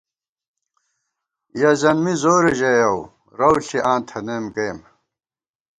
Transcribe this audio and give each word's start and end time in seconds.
یَہ 1.59 1.71
زَن 1.81 1.97
می 2.03 2.13
زورے 2.21 2.51
ژَیَؤ، 2.59 2.97
رَوݪی 3.37 3.79
آں 3.91 3.99
تھنَئیم 4.07 4.45
گَئیم 4.55 4.79